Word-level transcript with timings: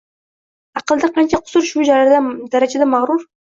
Aqlda 0.81 1.09
qancha 1.19 1.41
qusur 1.45 1.69
shu 1.73 1.87
darajada 1.93 2.91
magʻrur 2.97 3.25